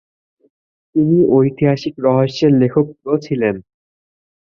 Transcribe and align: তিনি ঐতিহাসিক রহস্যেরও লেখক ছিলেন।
তিনি 0.95 1.17
ঐতিহাসিক 1.31 1.93
রহস্যেরও 2.05 2.59
লেখক 2.61 2.85
ছিলেন। 2.95 3.55